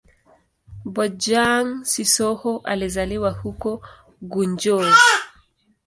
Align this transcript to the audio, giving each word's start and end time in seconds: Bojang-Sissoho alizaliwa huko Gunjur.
Bojang-Sissoho 0.85 2.61
alizaliwa 2.65 3.31
huko 3.31 3.81
Gunjur. 4.21 4.93